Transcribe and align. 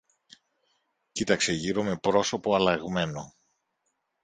Κοίταξε 1.11 1.53
γύρω 1.53 1.83
με 1.83 1.97
πρόσωπο 1.97 2.55
αλλαγμένο. 2.55 3.35